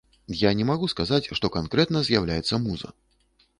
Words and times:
Я 0.43 0.49
не 0.59 0.65
магу 0.69 0.89
сказаць, 0.93 1.29
што 1.39 1.53
канкрэтна 1.57 2.03
з'яўляецца 2.09 2.63
муза. 2.67 2.93